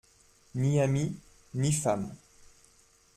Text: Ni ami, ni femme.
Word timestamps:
Ni 0.61 0.71
ami, 0.85 1.05
ni 1.53 1.71
femme. 1.71 2.15